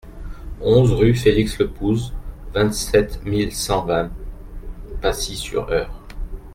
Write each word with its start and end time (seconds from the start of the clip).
onze 0.61 0.93
rue 0.93 1.13
Felix 1.13 1.59
Lepouze, 1.59 2.11
vingt-sept 2.55 3.23
mille 3.23 3.51
cent 3.53 3.85
vingt 3.85 4.09
Pacy-sur-Eure 4.99 5.91